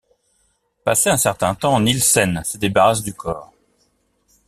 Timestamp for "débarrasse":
2.57-3.03